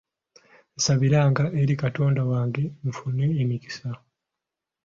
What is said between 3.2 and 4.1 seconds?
emikisa.